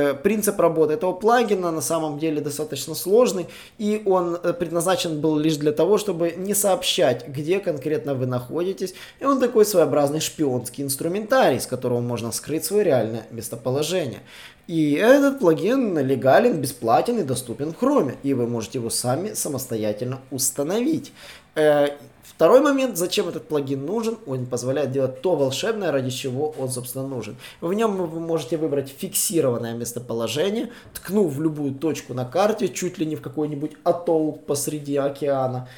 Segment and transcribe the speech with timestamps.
[0.00, 3.48] Э, принцип работы этого плагина на самом деле достаточно сложный,
[3.78, 8.94] и он э, предназначен был лишь для того, чтобы не сообщать, где конкретно вы находитесь,
[9.18, 14.20] и он такой своеобразный шпионский инструментарий, с которого можно скрыть свое реальное местоположение.
[14.68, 20.20] И этот плагин легален, бесплатен и доступен в Chrome, и вы можете его сами самостоятельно
[20.30, 21.12] установить.
[22.34, 27.06] Второй момент, зачем этот плагин нужен, он позволяет делать то волшебное, ради чего он, собственно,
[27.06, 27.36] нужен.
[27.60, 33.06] В нем вы можете выбрать фиксированное местоположение, ткнув в любую точку на карте, чуть ли
[33.06, 35.68] не в какой-нибудь атолл посреди океана.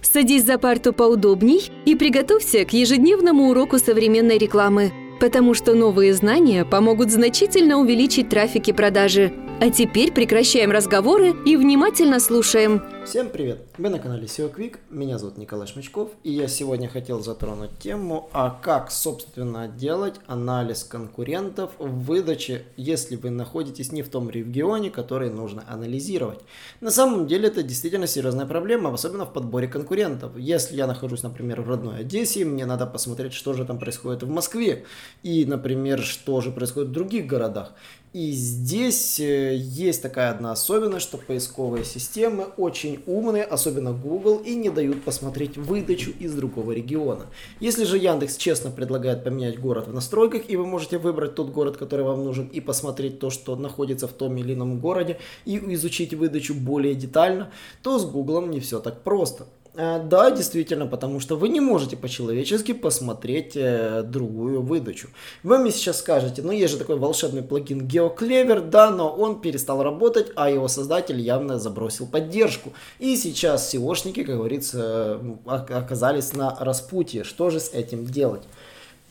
[0.00, 6.64] Садись за парту поудобней и приготовься к ежедневному уроку современной рекламы, потому что новые знания
[6.64, 9.43] помогут значительно увеличить трафик и продажи.
[9.60, 13.58] А теперь прекращаем разговоры и внимательно слушаем– Всем привет!
[13.76, 18.30] Вы на канале SEO Quick, меня зовут Николай Шмачков, и я сегодня хотел затронуть тему,
[18.32, 24.90] а как, собственно, делать анализ конкурентов в выдаче, если вы находитесь не в том регионе,
[24.90, 26.40] который нужно анализировать.
[26.80, 30.32] На самом деле это действительно серьезная проблема, особенно в подборе конкурентов.
[30.38, 34.30] Если я нахожусь, например, в родной Одессе, мне надо посмотреть, что же там происходит в
[34.30, 34.86] Москве,
[35.22, 37.74] и, например, что же происходит в других городах.
[38.14, 44.54] И здесь э, есть такая одна особенность, что поисковые системы очень умные, особенно Google, и
[44.54, 47.26] не дают посмотреть выдачу из другого региона.
[47.58, 51.76] Если же Яндекс честно предлагает поменять город в настройках, и вы можете выбрать тот город,
[51.76, 56.14] который вам нужен, и посмотреть то, что находится в том или ином городе, и изучить
[56.14, 57.50] выдачу более детально,
[57.82, 59.48] то с Google не все так просто.
[59.76, 65.08] Э, да, действительно, потому что вы не можете по-человечески посмотреть э, другую выдачу.
[65.42, 69.82] Вы мне сейчас скажете, ну есть же такой волшебный плагин GeoClever, да, но он перестал
[69.82, 72.72] работать, а его создатель явно забросил поддержку.
[73.00, 77.24] И сейчас SEOшники, как говорится, оказались на распутье.
[77.24, 78.42] Что же с этим делать?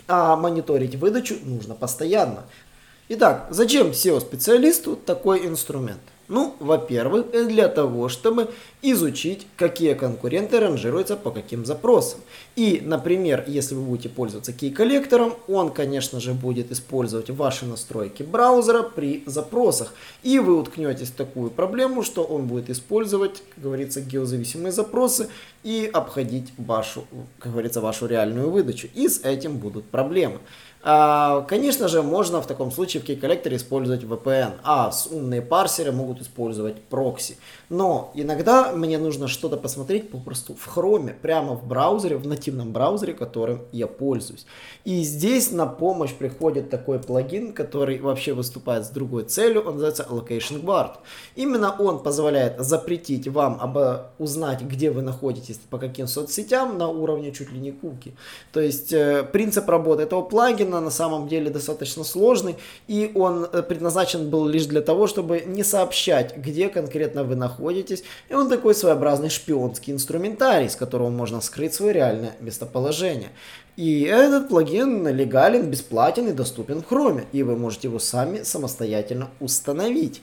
[0.08, 2.44] А мониторить выдачу нужно постоянно.
[3.09, 6.00] Итак, зачем SEO-специалисту такой инструмент?
[6.29, 8.49] Ну, во-первых, для того, чтобы
[8.81, 12.22] изучить, какие конкуренты ранжируются по каким запросам.
[12.56, 18.83] И, например, если вы будете пользоваться кей-коллектором, он, конечно же, будет использовать ваши настройки браузера
[18.83, 19.94] при запросах.
[20.23, 25.29] И вы уткнетесь в такую проблему, что он будет использовать, как говорится, геозависимые запросы
[25.63, 27.06] и обходить вашу,
[27.39, 28.88] как говорится, вашу реальную выдачу.
[28.94, 30.39] И с этим будут проблемы.
[30.85, 36.21] А, конечно же, можно в таком случае в key-коллекторе использовать VPN, а умные парсеры могут
[36.21, 37.38] использовать прокси.
[37.69, 43.13] Но иногда мне нужно что-то посмотреть попросту в Chrome, прямо в браузере, в нативном браузере,
[43.13, 44.45] которым я пользуюсь.
[44.83, 50.05] И здесь на помощь приходит такой плагин, который вообще выступает с другой целью, он называется
[50.09, 50.97] Location Guard.
[51.35, 53.77] Именно он позволяет запретить вам об,
[54.19, 58.13] узнать, где вы находитесь, по каким соцсетям на уровне чуть ли не куки.
[58.51, 62.56] То есть э, принцип работы этого плагина Путина на самом деле достаточно сложный,
[62.88, 68.03] и он э, предназначен был лишь для того, чтобы не сообщать, где конкретно вы находитесь,
[68.29, 73.29] и он такой своеобразный шпионский инструментарий, с которого можно скрыть свое реальное местоположение.
[73.78, 79.29] И этот плагин легален, бесплатен и доступен в Chrome, и вы можете его сами самостоятельно
[79.39, 80.22] установить.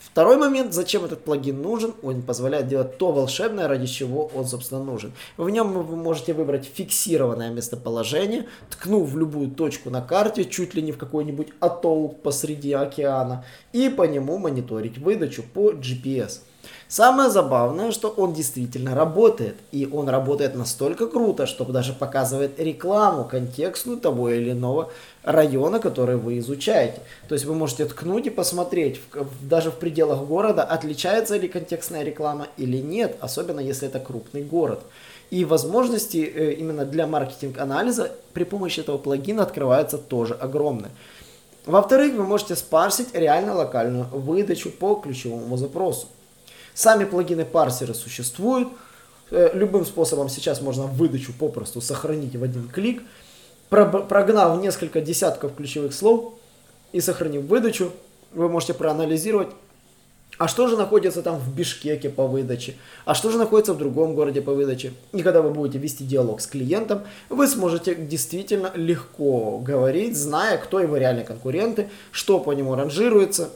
[0.00, 4.82] Второй момент, зачем этот плагин нужен, он позволяет делать то волшебное, ради чего он, собственно,
[4.82, 5.12] нужен.
[5.36, 10.80] В нем вы можете выбрать фиксированное местоположение, ткнув в любую точку на карте, чуть ли
[10.80, 13.44] не в какой-нибудь атолл посреди океана,
[13.74, 16.40] и по нему мониторить выдачу по GPS.
[16.88, 19.54] Самое забавное, что он действительно работает.
[19.70, 24.90] И он работает настолько круто, что даже показывает рекламу контекстную того или иного
[25.22, 27.00] района, который вы изучаете.
[27.28, 29.00] То есть вы можете ткнуть и посмотреть,
[29.40, 34.80] даже в пределах города, отличается ли контекстная реклама или нет, особенно если это крупный город.
[35.30, 40.90] И возможности э, именно для маркетинг-анализа при помощи этого плагина открываются тоже огромные.
[41.66, 46.08] Во-вторых, вы можете спарсить реально локальную выдачу по ключевому запросу.
[46.74, 48.68] Сами плагины-парсеры существуют.
[49.30, 53.02] Э, любым способом сейчас можно выдачу попросту сохранить в один клик.
[53.68, 56.34] Прогнав несколько десятков ключевых слов
[56.92, 57.92] и сохранив выдачу,
[58.32, 59.48] вы можете проанализировать,
[60.38, 62.74] а что же находится там в Бишкеке по выдаче,
[63.04, 64.92] а что же находится в другом городе по выдаче.
[65.12, 70.80] И когда вы будете вести диалог с клиентом, вы сможете действительно легко говорить, зная, кто
[70.80, 73.50] его реальные конкуренты, что по нему ранжируется,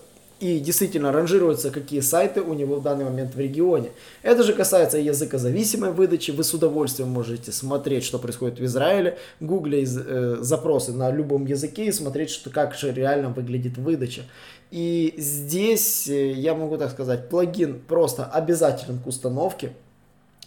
[0.45, 3.93] и действительно ранжируются, какие сайты у него в данный момент в регионе.
[4.23, 6.33] Это же касается языкозависимой выдачи.
[6.33, 11.87] Вы с удовольствием можете смотреть, что происходит в Израиле, гуглить э, запросы на любом языке
[11.87, 14.25] и смотреть, что, как же реально выглядит выдача.
[14.71, 19.73] И здесь, э, я могу так сказать, плагин просто обязателен к установке.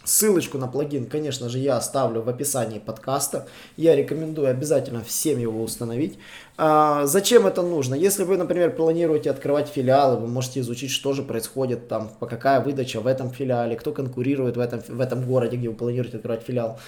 [0.08, 3.46] Ссылочку на плагин, конечно же, я оставлю в описании подкаста.
[3.76, 6.18] Я рекомендую обязательно всем его установить.
[6.56, 7.94] А, зачем это нужно?
[7.94, 12.60] Если вы, например, планируете открывать филиалы, вы можете изучить, что же происходит там, по какая
[12.60, 16.42] выдача в этом филиале, кто конкурирует в этом, в этом городе, где вы планируете открывать
[16.42, 16.80] филиал.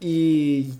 [0.00, 0.72] И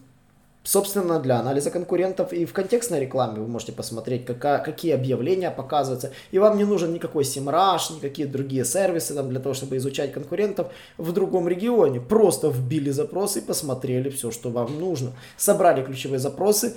[0.69, 6.12] Собственно, для анализа конкурентов и в контекстной рекламе вы можете посмотреть, какая, какие объявления показываются.
[6.31, 10.67] И вам не нужен никакой SEMrush, никакие другие сервисы там, для того, чтобы изучать конкурентов
[10.99, 12.03] в другом регионе.
[12.03, 15.12] Просто вбили запросы и посмотрели все, что вам нужно.
[15.38, 16.76] Собрали ключевые запросы,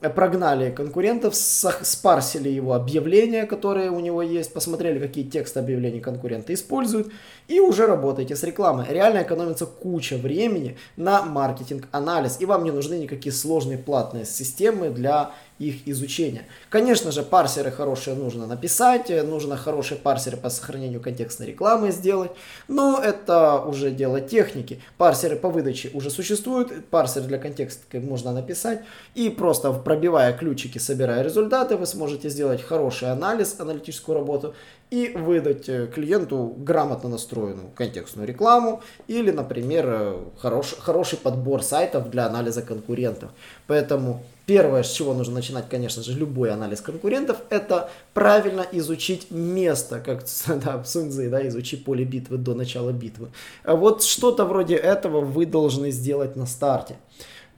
[0.00, 7.10] прогнали конкурентов, спарсили его объявления, которые у него есть, посмотрели, какие тексты объявлений конкуренты используют,
[7.48, 8.86] и уже работаете с рекламой.
[8.88, 15.32] Реально экономится куча времени на маркетинг-анализ, и вам не нужны никакие сложные платные системы для
[15.58, 16.44] их изучения.
[16.68, 22.32] Конечно же, парсеры хорошие нужно написать, нужно хорошие парсеры по сохранению контекстной рекламы сделать,
[22.68, 24.80] но это уже дело техники.
[24.98, 28.82] Парсеры по выдаче уже существуют, парсер для контекста можно написать,
[29.14, 34.54] и просто пробивая ключики, собирая результаты, вы сможете сделать хороший анализ, аналитическую работу
[34.90, 42.10] и выдать э, клиенту грамотно настроенную контекстную рекламу или, например, э, хорош, хороший подбор сайтов
[42.10, 43.30] для анализа конкурентов.
[43.66, 50.00] Поэтому первое, с чего нужно начинать, конечно же, любой анализ конкурентов, это правильно изучить место,
[50.00, 50.24] как
[50.64, 53.28] да, в Суньцзы, да, изучи поле битвы до начала битвы.
[53.64, 56.96] А вот что-то вроде этого вы должны сделать на старте.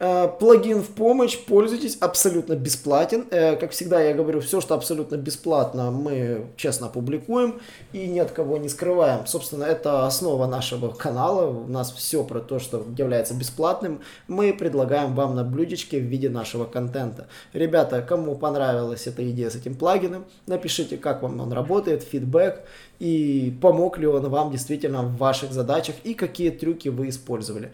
[0.01, 3.27] Э, плагин в помощь, пользуйтесь, абсолютно бесплатен.
[3.31, 7.61] Э, как всегда я говорю, все, что абсолютно бесплатно, мы честно публикуем
[7.93, 9.27] и ни от кого не скрываем.
[9.27, 11.51] Собственно, это основа нашего канала.
[11.51, 16.29] У нас все про то, что является бесплатным, мы предлагаем вам на блюдечке в виде
[16.29, 17.27] нашего контента.
[17.53, 22.63] Ребята, кому понравилась эта идея с этим плагином, напишите, как вам он работает, фидбэк
[23.01, 27.73] и помог ли он вам действительно в ваших задачах и какие трюки вы использовали.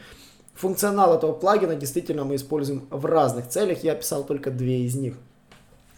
[0.55, 3.83] Функционал этого плагина действительно мы используем в разных целях.
[3.83, 5.15] Я описал только две из них.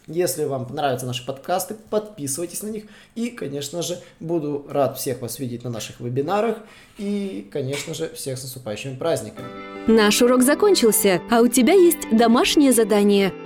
[0.06, 2.84] Если вам понравятся наши подкасты, подписывайтесь на них.
[3.16, 6.58] И, конечно же, буду рад всех вас видеть на наших вебинарах.
[6.96, 9.48] И, конечно же, всех с наступающими праздниками.
[9.88, 13.32] Наш урок закончился, а у тебя есть домашнее задание–